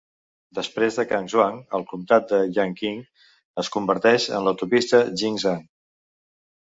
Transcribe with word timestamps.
Després 0.59 0.95
de 0.99 1.03
Kangzhuang 1.09 1.59
al 1.79 1.85
comtat 1.91 2.25
de 2.33 2.39
Yanqing 2.55 2.99
es 3.65 3.71
converteix 3.77 4.29
en 4.39 4.49
l'autopista 4.51 5.03
Jingzhang. 5.23 5.63